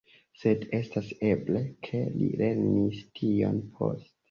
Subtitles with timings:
[0.43, 4.11] Sed estas eble, ke li lernis tion poste.